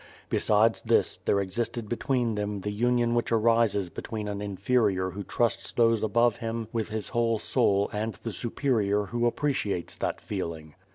[0.31, 5.21] Besides this, there existed between them the union which arises be tween an inferior who
[5.21, 10.73] trusts those above him with his whole soul and the superior who appreciates that feeling.